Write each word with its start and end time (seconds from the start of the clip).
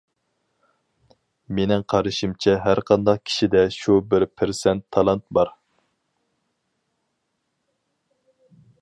مىنىڭ 1.59 1.83
قارىشىمچە 1.93 2.55
ھەر 2.63 2.81
قانداق 2.89 3.21
كىشىدە 3.29 3.63
شۇ 3.77 3.99
بىر 4.15 4.27
پىرسەنت 4.41 4.89
تالانت 4.97 5.29
بار. 5.39 5.55